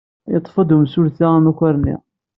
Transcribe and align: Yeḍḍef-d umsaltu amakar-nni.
Yeḍḍef-d 0.31 0.69
umsaltu 0.75 1.25
amakar-nni. 1.37 1.95